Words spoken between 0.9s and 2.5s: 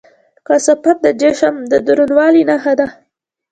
د جسم د دروندوالي